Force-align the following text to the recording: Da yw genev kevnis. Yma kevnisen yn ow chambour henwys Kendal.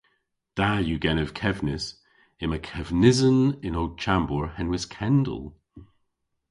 Da 0.57 0.69
yw 0.85 0.99
genev 1.03 1.29
kevnis. 1.39 1.85
Yma 2.43 2.59
kevnisen 2.67 3.39
yn 3.67 3.79
ow 3.81 3.89
chambour 4.01 4.47
henwys 4.55 4.85
Kendal. 4.95 5.43